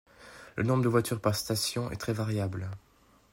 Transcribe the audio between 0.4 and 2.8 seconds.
Le nombre de voitures par station est très variable.